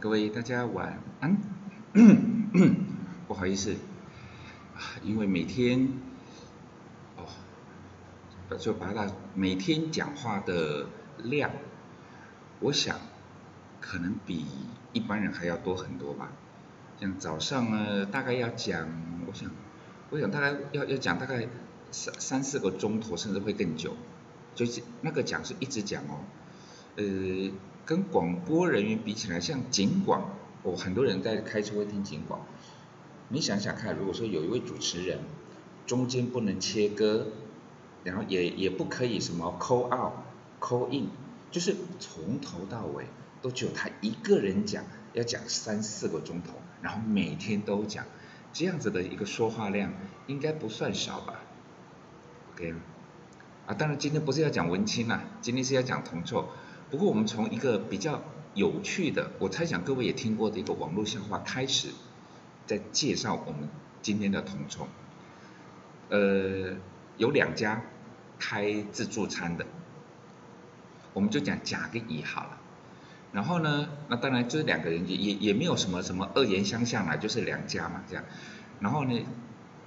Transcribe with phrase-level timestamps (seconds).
[0.00, 1.36] 各位大家晚安。
[3.26, 3.74] 不好意思，
[5.02, 5.88] 因为每天
[7.16, 7.26] 哦，
[8.56, 10.86] 就把它每天讲话的
[11.18, 11.50] 量，
[12.60, 12.96] 我想
[13.80, 14.46] 可能比
[14.92, 16.30] 一般人还要多很多吧。
[17.00, 18.88] 像早上呢，大概要讲，
[19.26, 19.50] 我想，
[20.10, 21.48] 我想大概要要讲大概
[21.90, 23.96] 三三四个钟头，甚至会更久。
[24.54, 26.22] 就是那个讲是一直讲哦，
[26.96, 27.04] 呃，
[27.88, 32.42] 跟广播人员比起来，像警广，哦，很多人在开车会听警广。
[33.30, 35.20] 你想想看，如果说有一位主持人，
[35.86, 37.28] 中间不能切割，
[38.04, 40.12] 然后也也不可以什么 call out
[40.60, 41.08] call in，
[41.50, 43.06] 就是从头到尾
[43.40, 44.84] 都只有他一个人讲，
[45.14, 48.04] 要讲三四个钟头，然后每天都讲，
[48.52, 49.94] 这样子的一个说话量，
[50.26, 51.40] 应该不算少吧
[52.52, 52.74] ？OK
[53.64, 56.50] 啊，当然今天不是要讲文青啦，今天是要讲铜臭。
[56.90, 58.22] 不过我们从一个比较
[58.54, 61.88] 有趣的，我猜想各位也听过的一个网络笑话开始，
[62.66, 63.68] 在介绍我们
[64.00, 64.88] 今天的铜臭。
[66.08, 66.76] 呃，
[67.18, 67.82] 有两家
[68.38, 69.66] 开自助餐的，
[71.12, 72.58] 我们就讲甲跟乙好了。
[73.32, 78.24] 然后呢，那当然这两个人也也也没有什么什么恶言相向啦，就是两家嘛这样。
[78.80, 79.26] 然后呢，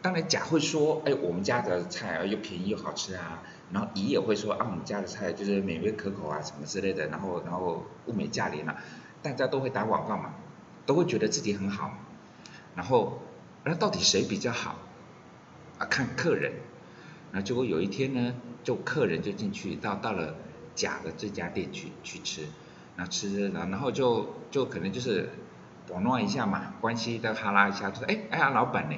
[0.03, 3.41] 当然甲会说，哎，我们家的菜又便宜又好吃啊。
[3.73, 7.07] 然后乙也会说啊，我们家的菜就是美味可口啊，什么之类的。
[7.07, 8.75] 然后然后物美价廉啊，
[9.21, 10.33] 大家都会打广告嘛，
[10.85, 11.93] 都会觉得自己很好。
[12.75, 13.19] 然后
[13.63, 14.75] 那到底谁比较好
[15.77, 15.85] 啊？
[15.85, 16.53] 看客人。
[17.31, 20.35] 那结果有一天呢，就客人就进去到到了
[20.75, 22.41] 甲的这家店去去吃，
[22.97, 25.29] 那吃然后然后就就可能就是
[25.89, 28.97] 玩弄一下嘛，关系的哈拉一下，就说哎哎呀老板呢？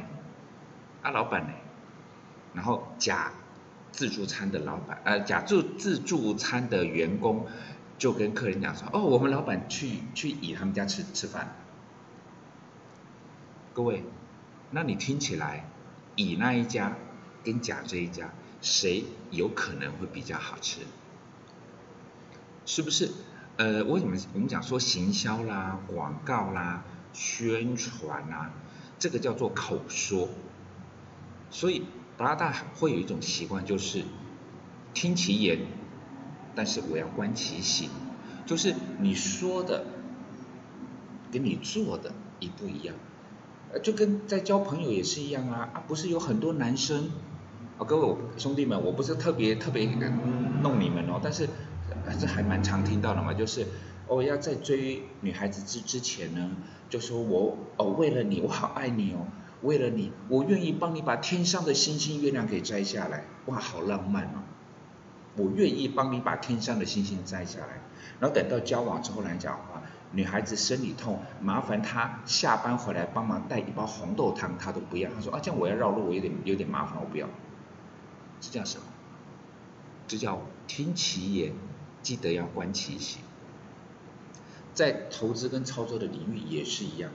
[1.03, 1.53] 啊老板呢？
[2.55, 3.31] 然后甲。
[3.93, 7.45] 自助餐的老板，呃，假助自助餐的员工
[7.99, 11.55] 就跟客人讲说，哦，我们老板去去乙他们家吃吃饭。
[13.73, 14.03] 各位，
[14.71, 15.69] 那你听起来，
[16.15, 16.97] 乙那一家
[17.43, 20.79] 跟甲这一家，谁有可能会比较好吃？
[22.65, 23.11] 是不是？
[23.57, 26.83] 呃，为什么我们讲说行销啦、广告啦、
[27.13, 28.51] 宣传啦，
[28.97, 30.29] 这个叫做口说，
[31.51, 31.85] 所以。
[32.23, 34.03] 拉大会有一种习惯，就是
[34.93, 35.59] 听其言，
[36.55, 37.89] 但是我要观其行，
[38.45, 39.85] 就是你说的
[41.31, 42.95] 跟你做的一不一样，
[43.71, 47.11] 呃，就跟在交朋友也是一样啊啊，不是有很多男生
[47.77, 49.85] 啊，各位兄弟们，我不是特别特别
[50.61, 51.47] 弄你们哦，但是
[52.19, 53.67] 这还蛮常听到的嘛，就是
[54.07, 56.51] 哦要在追女孩子之之前呢，
[56.89, 59.25] 就说我哦为了你，我好爱你哦。
[59.63, 63.25] 为了你，我愿意帮你把天上的星星、月亮给摘下来。
[63.47, 64.43] 哇，好浪漫哦！
[65.35, 67.81] 我愿意帮你把天上的星星摘下来。
[68.19, 69.81] 然后等到交往之后来讲的话，
[70.11, 75.09] 女孩子生理痛，麻烦她下班回来帮忙带一包红豆汤，她都不要。
[75.11, 77.27] 她说啊，这样我要绕路，我有点有点麻烦，我不要。
[78.39, 78.83] 这叫什么？
[80.05, 81.53] 这叫听其言，
[82.01, 83.21] 记得要观其行。
[84.73, 87.09] 在投资跟操作的领域也是一样。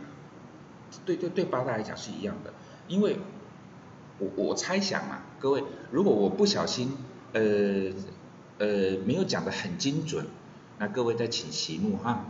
[1.05, 2.53] 对对对，八大来讲是一样的，
[2.87, 3.19] 因为
[4.19, 6.97] 我我猜想嘛，各位，如果我不小心，
[7.33, 7.93] 呃
[8.59, 10.27] 呃没有讲的很精准，
[10.79, 12.25] 那各位再请息怒哈。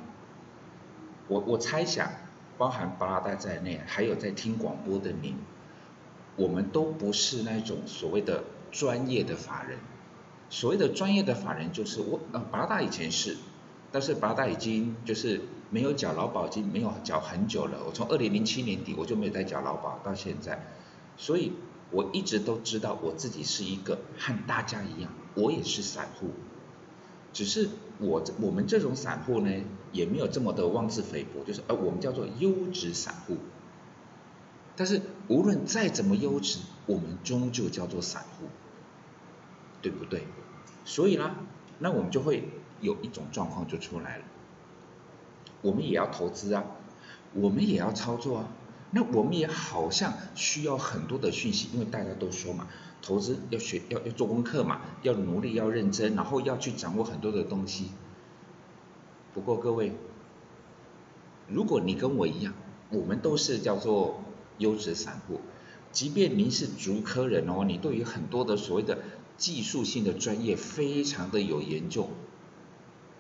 [1.29, 2.11] 我我猜想，
[2.57, 5.37] 包含八大在内，还有在听广播的您，
[6.37, 9.79] 我们都不是那种所谓的专业的法人。
[10.51, 13.37] 所谓的专业的法人，就是我呃八大以前是，
[13.93, 15.41] 但是八大已经就是。
[15.71, 17.79] 没有缴劳保金，没有缴很久了。
[17.85, 20.67] 我从二零零七年底我就没有再缴劳保到现在，
[21.19, 21.53] 所以
[21.91, 26.31] 我一直都知道我自己是一个和大家一样，我也是散户。
[27.35, 27.69] 只是
[27.99, 29.51] 我我们这种散户呢，
[29.93, 33.37] 也没有这么的妄自菲薄，就是呃我们叫做优质散户。
[34.75, 38.47] 但是无论再怎么优质，我们终究叫做散户，
[39.83, 40.23] 对不对？
[40.87, 41.35] 所以呢，
[41.79, 42.49] 那我们就会
[42.81, 44.25] 有一种状况就出来了。
[45.61, 46.65] 我们也要投资啊，
[47.35, 48.49] 我们也要操作啊，
[48.91, 52.69] 那我们也好像需要很多的讯息，因为大家都说嘛，
[53.03, 57.91] 投资要学要要做功课嘛，要努力要认真，然后要去掌握很多的东西。
[59.35, 59.93] 不过各位，
[61.49, 62.55] 如果你跟我一样，
[62.91, 64.23] 我们都是叫做
[64.59, 65.41] 优质散户，
[65.91, 68.99] 即便您是足科人哦，你对于很多的所谓的
[69.37, 72.09] 技术性的专业非常的有研究。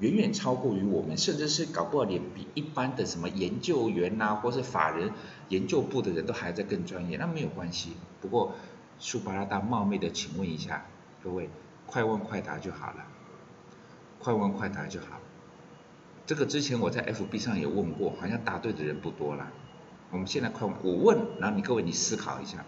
[0.00, 5.10] 远远超过于我们，甚至是搞不好连比一般的什么研究员呐，或是法人
[5.48, 7.96] 研究部的人都还在更专业，那没有关系。
[8.20, 8.54] 不过，
[8.98, 10.86] 苏巴拉达冒昧的请问一下
[11.22, 11.50] 各位，
[11.86, 13.06] 快问快答就好了，
[14.18, 15.20] 快问快答就好。
[16.26, 19.50] 这个之前我在 FB 上也问过，好像答对的人不多啦。
[20.10, 22.64] 我们现在快，我问，然后你各位你思考一下，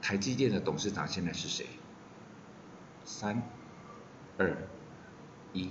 [0.00, 1.66] 台积电的董事长现在是谁？
[3.04, 3.42] 三、
[4.38, 4.56] 二、
[5.52, 5.70] 一，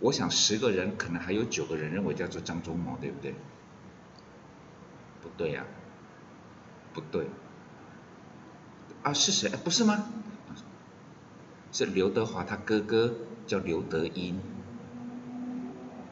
[0.00, 3.34] 我想十个人可能还有九个人认为叫做张忠谋，对不对？
[5.22, 5.64] 不对呀，
[6.92, 7.26] 不对。
[9.02, 9.50] 啊，是谁？
[9.62, 10.04] 不是吗？
[11.72, 13.14] 是刘德华他哥哥
[13.46, 14.40] 叫刘德英。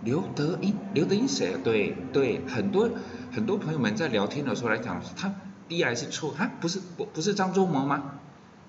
[0.02, 1.56] 刘德英，刘德英谁？
[1.62, 2.90] 对对，很多
[3.30, 5.32] 很多朋友们在聊天的时候来讲，他
[5.68, 8.18] 第一来是错，他不是不不是张忠谋吗？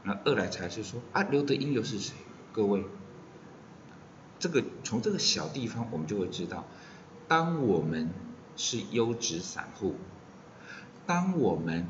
[0.03, 2.13] 那二来才是说啊，刘德英又是谁？
[2.51, 2.85] 各位，
[4.43, 6.65] 这个从这个小地方我们就会知道，
[7.29, 8.09] 当我们
[8.57, 9.95] 是优质散户，
[11.05, 11.87] 当我们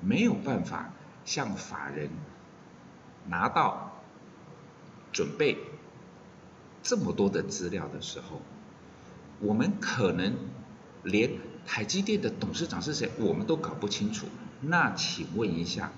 [0.00, 0.92] 没有办法
[1.24, 2.10] 向法人
[3.28, 4.02] 拿到
[5.12, 5.56] 准备
[6.82, 8.42] 这么多的资料的时候，
[9.38, 10.34] 我们可能
[11.04, 14.26] 连台积电的董事长是谁，我们都搞不清楚。
[14.60, 15.92] 那请问一下，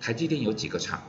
[0.00, 1.02] 台积电有几个厂？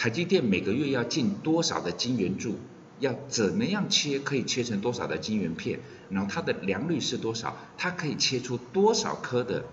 [0.00, 2.56] 台积电每个月要进多少的晶圆柱？
[3.00, 5.80] 要怎么样切可以切成多少的晶圆片？
[6.08, 7.54] 然后它的良率是多少？
[7.76, 9.66] 它可以切出多少颗的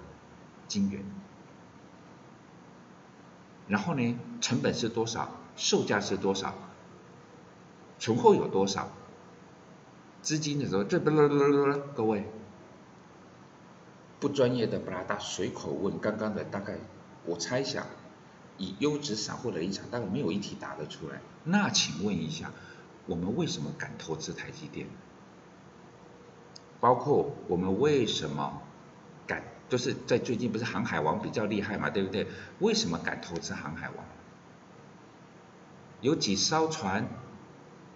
[0.67, 1.01] 晶圆？
[3.69, 5.31] 然后呢，成本是多少？
[5.55, 6.53] 售价是多少？
[7.97, 8.91] 存货有多少？
[10.21, 12.25] 资金的时候，这不不不不，各位
[14.19, 16.79] 不专业的布拉达随口问，刚刚的大概
[17.23, 17.85] 我猜想，
[18.57, 21.21] 以优质散户的立场，大概没有一题答得出来。
[21.43, 22.51] 那请问一下，
[23.05, 24.87] 我们为什么敢投资台积电？
[26.79, 28.61] 包括我们为什么
[29.25, 32.27] 敢，就是在最近不是航海王比较厉害嘛，对不对？
[32.59, 34.05] 为什么敢投资航海王？
[36.01, 37.07] 有几艘船，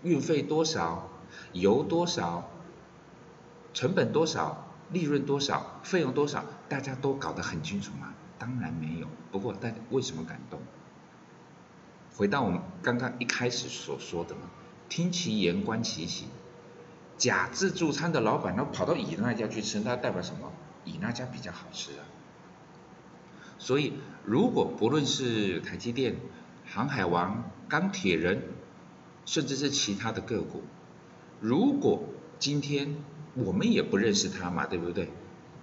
[0.02, 1.10] 运费多少？
[1.54, 2.50] 油多少？
[3.74, 4.68] 成本多少？
[4.90, 5.80] 利润多少？
[5.84, 6.44] 费用多少？
[6.68, 8.14] 大家都搞得很清楚吗？
[8.42, 9.08] 当然没有。
[9.32, 10.60] 不过，但为什么感动？
[12.16, 14.42] 回到我们刚刚一开始所说的嘛，
[14.90, 16.28] 听其言观其行。
[17.18, 20.52] 假自助餐的老板，他跑到乙那家去吃，那代表什么？
[20.86, 22.02] 乙那家比较好吃啊。
[23.60, 23.94] 所以，
[24.26, 26.16] 如果不论是台积电、
[26.66, 28.42] 航海王、钢铁人，
[29.26, 30.64] 甚至是其他的个股，
[31.40, 32.04] 如果
[32.40, 32.96] 今天
[33.36, 35.12] 我们也不认识他嘛，对不对？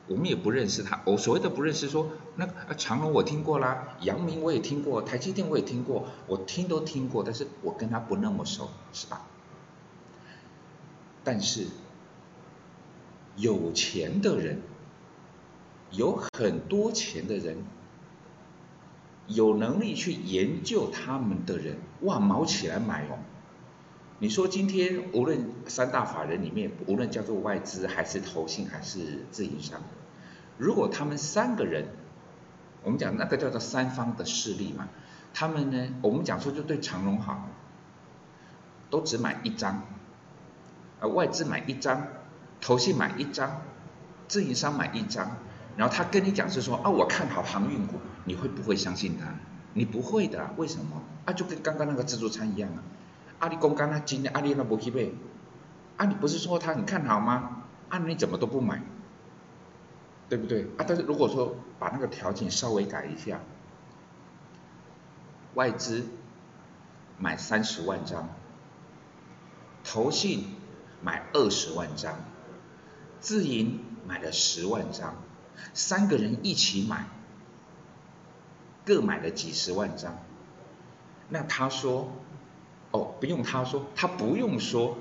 [0.08, 1.00] 我们也不认识他。
[1.04, 9.26] 我所谓的不认识，说那个长隆我听过啦，阳明我也听过，台积电我也听过，我听都听过，但是我跟他不那么熟，是吧？
[11.22, 11.66] 但是
[13.36, 14.62] 有钱的人，
[15.90, 17.58] 有很多钱的人，
[19.26, 23.18] 有能力去研究他们的人，哇，毛起来买哦。
[24.20, 29.80] 你说今天无论三大法人里面，无论叫做外资还是投信还是自营商，
[30.58, 31.86] 如果他们三个人，
[32.82, 34.88] 我们讲那个叫做三方的势力嘛，
[35.32, 37.48] 他们呢，我们讲说就对长荣好，
[38.90, 39.82] 都只买一张，
[41.00, 42.08] 啊外资买一张，
[42.60, 43.62] 投信买一张，
[44.26, 45.36] 自营商买一张，
[45.76, 49.26] 然后他跟你讲是说啊我看好航运股，你会不会相信他？
[49.74, 51.02] 你不会的，为什么？
[51.24, 52.82] 啊就跟刚刚那个自助餐一样啊。
[53.38, 55.14] 阿里公干他今天阿里那不去背，
[55.96, 57.62] 啊你不是说他很看好吗？
[57.88, 58.82] 啊你怎么都不买，
[60.28, 60.64] 对不对？
[60.76, 63.40] 啊但是如果说把那个条件稍微改一下，
[65.54, 66.06] 外资
[67.18, 68.28] 买三十万张，
[69.84, 70.54] 投信
[71.02, 72.18] 买二十万张，
[73.20, 75.14] 自营买了十万张，
[75.74, 77.06] 三个人一起买，
[78.84, 80.18] 各买了几十万张，
[81.28, 82.12] 那他说。
[82.90, 84.96] 哦，不用他说，他不用说，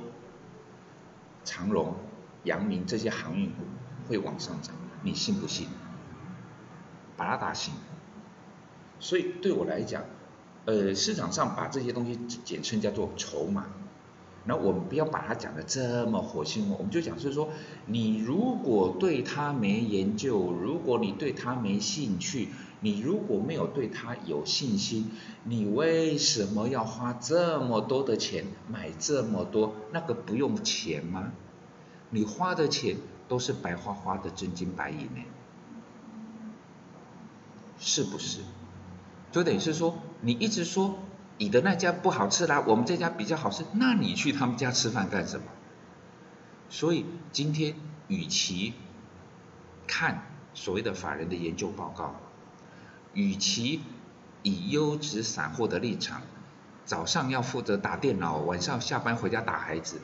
[1.45, 1.95] 长荣、
[2.43, 3.63] 阳明这些航运股
[4.09, 4.75] 会往上涨，
[5.07, 5.67] 你信不信？
[7.15, 7.73] 把它打醒。
[8.99, 10.03] 所以对我来讲，
[10.65, 13.67] 呃，市场上把这些东西简称叫做筹码。
[14.43, 17.49] 那我们不要把它讲的这么火星，我们就讲是说，
[17.85, 22.49] 你如果对它没研究，如果你对它没兴趣。
[22.79, 25.09] 你如果没有对他有信心，
[25.43, 29.73] 你为什么要花这么多的钱买这么多？
[29.91, 31.31] 那个不用钱吗？
[32.11, 32.97] 你花的钱
[33.27, 35.23] 都是白花花的真金白银呢，
[37.79, 38.41] 是不是？
[39.31, 40.97] 就等于是说，你一直说
[41.37, 45.45] 你的那家不好吃啦，我们这家比较好吃，那你去他们家吃饭干什么？
[46.69, 47.75] 所以今天
[48.07, 48.73] 与其
[49.85, 52.15] 看所谓的法人的研究报告。
[53.13, 53.81] 与其
[54.43, 56.21] 以优质散户的立场，
[56.85, 60.01] 早上要负责打电脑，晚上下班回家打孩子，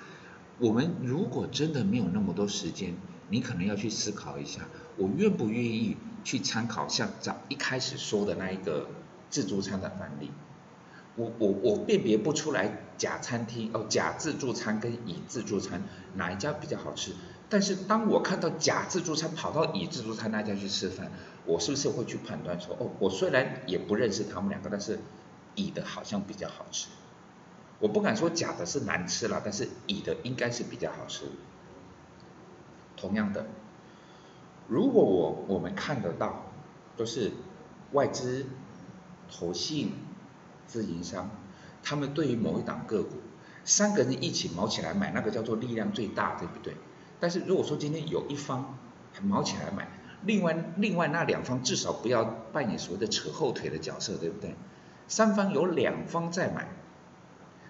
[0.57, 2.95] 我们如果真的没有那么多时间，
[3.29, 8.87] 你可能要去思考一下，我愿不愿意去参考像早一开始说的那一个
[9.29, 10.31] 自助餐的案例。
[11.15, 15.83] 我我我辨别不出来假餐厅哦，假自助餐跟乙自助餐
[16.15, 17.13] 哪一家比较好吃。
[17.49, 21.11] 但是当我看到假自助餐跑到乙自助餐那家去吃饭，
[21.45, 24.99] 我是不是会去判断说，哦，我虽然也不认识他们两个，但是
[25.53, 26.87] 乙的好像比较好吃。
[27.79, 31.25] 我不敢说假的是难吃了，但是乙的应该是比较好吃。
[33.03, 33.45] 同样的，
[34.67, 36.45] 如果我我们看得到
[36.95, 37.31] 都是
[37.91, 38.45] 外资
[39.29, 39.91] 投信。
[40.65, 41.29] 自营商，
[41.83, 43.17] 他们对于某一档个股，
[43.65, 46.73] 三个人一起毛起来买，那个叫做力量最大，对不对？
[47.19, 48.77] 但是如果说今天有一方
[49.11, 49.89] 还毛起来买，
[50.23, 54.55] 另外另外那两方至少不要扮演所谓的扯后腿的角色，对不对？
[55.07, 56.69] 三方有两方在买，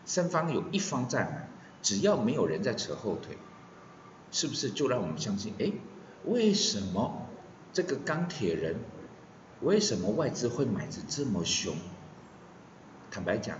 [0.05, 1.49] 三方有一方在买，
[1.81, 3.37] 只要没有人在扯后腿，
[4.33, 5.53] 是不是就让我们相信？
[5.59, 5.71] 哎，
[6.25, 7.27] 为什么
[7.71, 8.77] 这个钢铁人，
[9.61, 11.75] 为什么外资会买的这么凶？
[13.11, 13.59] 坦白讲，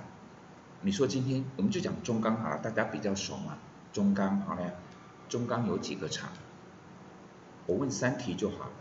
[0.82, 3.60] 你说今天我们就讲中钢好了，大家比较熟嘛。
[3.94, 4.74] 中钢好了，
[5.30, 6.32] 中钢有几个厂？
[7.68, 8.72] 我问三题就好。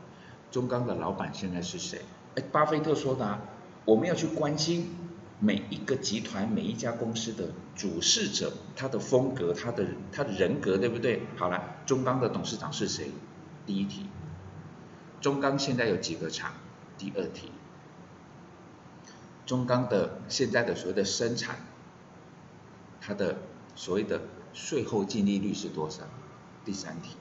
[0.51, 2.01] 中钢的老板现在是谁？
[2.37, 3.41] 哎，巴菲特说的啊，
[3.85, 4.97] 我们要去关心
[5.45, 11.23] 每一个集团、每一家公司的主事者，他的风格、他的他的人格，对不对？
[11.37, 13.11] 好了，中钢的董事长是谁？
[13.67, 14.07] 第一题。
[15.21, 16.53] 中钢现在有几个厂？
[16.97, 17.51] 第二题。
[19.45, 21.57] 中钢的现在的所谓的生产，
[23.01, 23.39] 它的
[23.75, 24.21] 所谓的
[24.53, 26.05] 税后净利率是多少？
[26.65, 27.17] 第三题，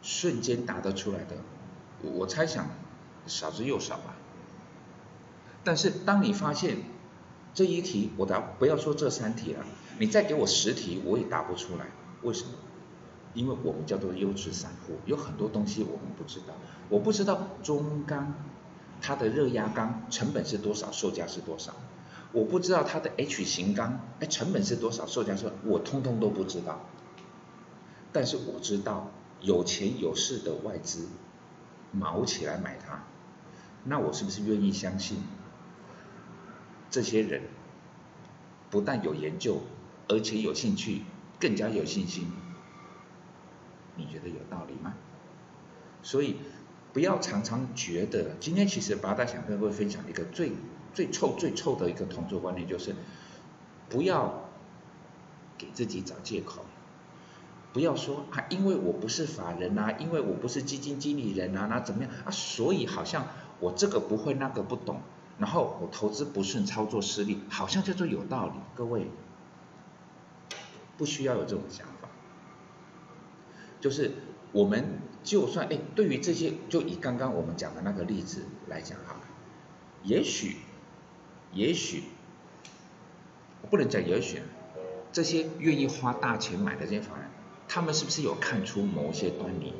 [0.00, 1.36] 瞬间答得出来的，
[2.00, 2.66] 我猜想
[3.26, 4.16] 少之又少吧。
[5.64, 6.76] 但是当你发现
[7.54, 9.64] 这一题我答不要说这三题了，
[9.98, 11.86] 你再给我十题我也答不出来，
[12.22, 12.50] 为什么？
[13.32, 16.54] 因为我们叫做优质散户，有很多东西我们不知道，
[16.88, 18.34] 我不知道中钢。
[19.02, 20.90] 它的热压钢成本是多少？
[20.90, 21.74] 售价是多少？
[22.32, 25.04] 我不知道它的 H 型钢，哎，成本是多少？
[25.04, 25.52] 售价是？
[25.64, 26.80] 我通通都不知道。
[28.12, 29.10] 但是我知道
[29.42, 31.08] 有钱有势的外资
[31.90, 33.04] 毛起来买它，
[33.84, 35.18] 那我是不是愿意相信
[36.94, 37.42] 这些人
[38.70, 39.62] 不但有研究，
[40.06, 41.02] 而且有兴趣，
[41.40, 42.28] 更加有信心？
[43.96, 44.94] 你觉得有道理吗？
[46.04, 46.36] 所以。
[46.92, 50.52] 不要常常觉得，今天其实八大想跟各位分享一个最
[50.94, 52.94] 最臭最臭的一个同桌观念，就是
[53.88, 54.48] 不要
[55.58, 56.64] 给自己找借口，
[57.72, 62.30] 不要说啊，因为我不是法人呐，因为我不是基金经理人呐，那怎么样啊？
[62.30, 63.26] 所以好像
[63.58, 65.00] 我这个不会，那个不懂，
[65.38, 68.54] 然后我投资不顺，操作失利，好像叫做有道理。
[68.74, 69.08] 各位
[70.96, 72.08] 不需要有这种想法，
[73.80, 74.12] 就是
[74.52, 75.00] 我们。
[75.24, 79.16] 就算哎，对于这些，就以刚刚我们讲的那个例子来讲哈，
[80.02, 80.58] 也许，
[81.50, 82.02] 也许，
[83.70, 84.42] 不能讲也许，
[85.12, 87.30] 这些愿意花大钱买的这些法人，
[87.66, 89.72] 他们是不是有看出某些端倪？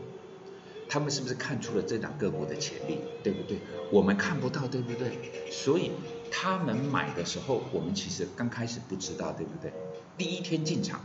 [0.89, 3.01] 他们是不是看出了这档个股的潜力？
[3.23, 3.59] 对不对？
[3.91, 5.19] 我们看不到，对不对？
[5.51, 5.91] 所以
[6.31, 9.73] 他们买的时候，我们其实刚开始不知道，对不对？
[10.17, 11.01] 第一天进场，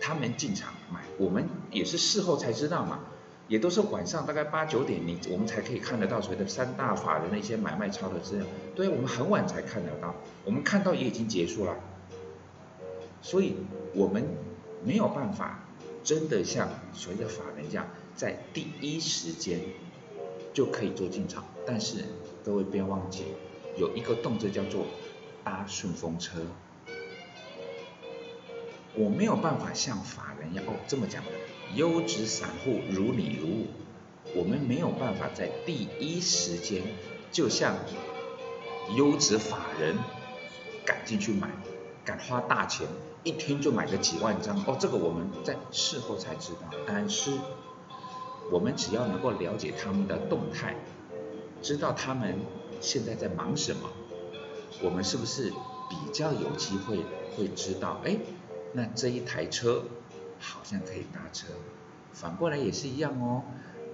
[0.00, 3.00] 他们进场买，我们也是事后才知道嘛。
[3.46, 8.46] 也都是晚上大概八九点，你我们才可以看得到所谓的三大法人的一些买卖操的资料。
[8.74, 10.14] 对，我们很晚才看得到，
[10.46, 11.76] 我们看到也已经结束了。
[13.20, 13.56] 所以，
[13.94, 14.26] 我们
[14.82, 15.62] 没有办法
[16.02, 19.60] 真的像所谓的法人一样，在第一时间
[20.52, 21.44] 就可以做进场。
[21.66, 22.04] 但是，
[22.44, 23.24] 各位不要忘记，
[23.76, 24.86] 有一个动作叫做
[25.42, 26.40] 搭顺风车。
[28.94, 31.30] 我没有办法像法人一样哦这么讲的。
[31.74, 33.66] 优质散户如你如
[34.32, 36.82] 我，我们没有办法在第一时间
[37.32, 37.74] 就像
[38.96, 39.96] 优质法人
[40.84, 41.50] 赶进去买，
[42.04, 42.86] 敢花大钱，
[43.24, 46.70] 一天就买个几万张哦，这个我们在事后才知道。
[46.86, 47.32] 但是
[48.50, 50.76] 我们只要能够了解他们的动态，
[51.62, 52.38] 知道他们
[52.80, 53.88] 现在在忙什么，
[54.82, 55.50] 我们是不是
[55.88, 56.98] 比较有机会
[57.36, 58.00] 会知道？
[58.04, 58.16] 哎，
[58.72, 59.84] 那这一台车。
[60.40, 61.46] 好像可以搭车，
[62.12, 63.44] 反过来也是一样哦。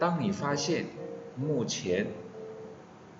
[0.01, 0.87] 当你发现
[1.37, 2.09] 目前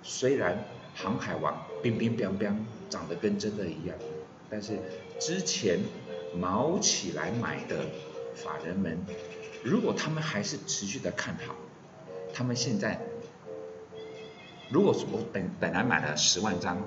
[0.03, 3.95] 虽然航海王冰冰冰冰长得跟真的一样，
[4.49, 4.79] 但是
[5.17, 5.79] 之前
[6.35, 7.85] 毛起来买的
[8.35, 8.99] 法人们，
[9.63, 11.55] 如果他们还是持续的看好，
[12.33, 12.99] 他们现在
[14.69, 16.81] 如果我本本来买了十万张，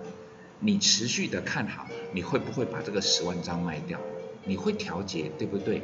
[0.59, 4.01] 你持续的看好，你会不会把这个十万张卖掉？
[4.45, 5.83] 你会调节，对不对？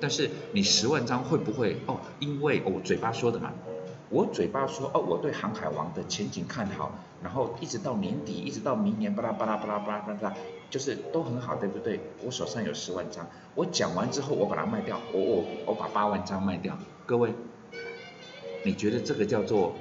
[0.00, 2.00] 但是你十万张会不会哦？
[2.18, 3.52] 因为我嘴巴说的嘛，
[4.12, 6.92] 我嘴巴说哦，我对航海王的前景看好，
[7.22, 10.34] 然后一直到年底，一直到明年，巴拉巴拉巴拉巴拉巴拉，
[10.68, 11.98] 就是都很好，对不对？
[12.22, 16.76] 我手上有十万张，我讲完之后我把它卖掉，我我我把八万张卖掉，
[17.06, 17.32] 各位，
[18.64, 19.74] 你觉得这个叫做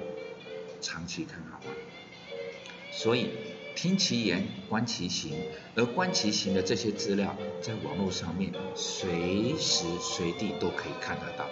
[0.80, 1.76] 长期看好吗？
[2.92, 3.32] 所以。
[3.74, 5.32] 听其言，观其行，
[5.76, 11.46] 而观其行的这些资料，在网络上面随时随地都可以看得到。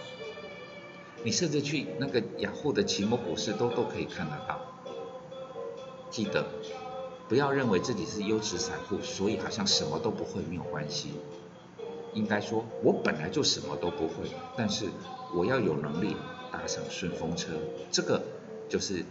[1.24, 4.60] 你甚至去那个雅虎的期末股市都都可以看得到。
[6.10, 6.46] 记得，
[7.28, 11.12] 不要认为自己是优质散户，所以好像什么都不会没有关系。
[12.14, 14.88] 应该说，我本来就什么都不会，但是
[15.36, 16.16] 我要有能力
[16.52, 17.54] 搭上顺风车。
[17.92, 18.22] 这个
[18.68, 19.06] 就是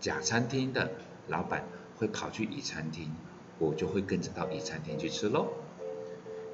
[0.00, 0.90] 假餐厅的
[1.28, 1.64] 老板。
[1.96, 3.08] 会跑去乙餐厅，
[3.60, 5.46] 我就会跟着到乙餐厅去吃喽。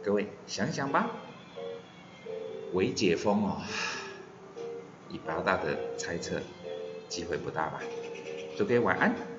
[0.04, 1.12] 各位想想吧，
[2.74, 3.62] 未解封哦，
[5.12, 6.40] 以八大的猜测，
[7.08, 7.82] 机会不大吧？
[8.56, 9.29] 祝各位晚安。